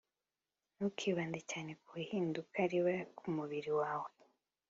Ntukibande 0.75 1.39
cyane 1.51 1.71
ku 1.83 1.91
ihinduka 2.03 2.57
riba 2.71 2.93
ku 3.17 3.25
mubiri 3.35 3.71
wawe 3.79 4.11